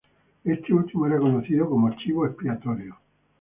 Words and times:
Este 0.43 0.73
último 0.73 1.05
era 1.05 1.19
conocido 1.19 1.69
como 1.69 1.95
chivo 1.95 2.25
expiatorio. 2.25 2.97